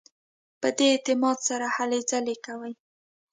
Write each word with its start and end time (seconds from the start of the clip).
په 0.61 0.67
دې 0.77 0.87
اعتماد 0.93 1.37
سره 1.49 1.65
هلې 1.75 1.99
ځلې 2.09 2.35
کوي. 2.45 2.73